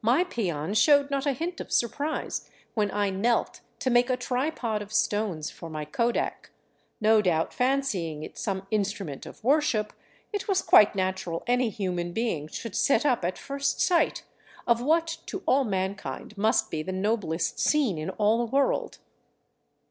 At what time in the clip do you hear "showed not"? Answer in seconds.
0.72-1.26